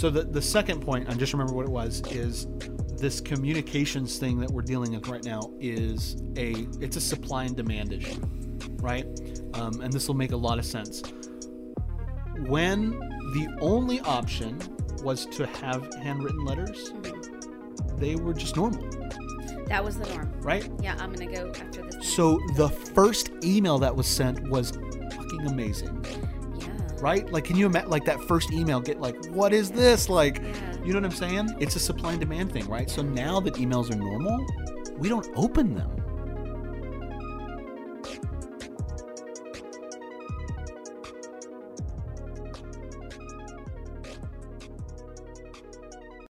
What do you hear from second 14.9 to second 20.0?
was to have handwritten letters, they were just normal, That was